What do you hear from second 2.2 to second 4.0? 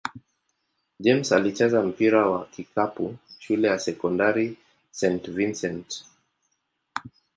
wa kikapu shule ya